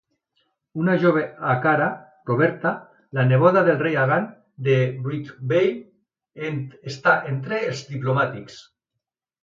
Una 0.83 0.93
jove 1.03 1.25
Acara, 1.49 1.89
Roberta, 2.29 2.71
la 3.19 3.27
neboda 3.33 3.65
del 3.69 3.79
Rei 3.83 4.01
Hagan 4.07 4.27
de 4.71 4.81
Brightvale, 5.07 6.51
està 6.95 7.19
entre 7.37 7.65
els 7.71 7.89
diplomàtics. 7.97 8.63